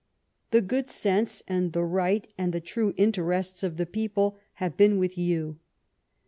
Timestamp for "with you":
4.97-5.59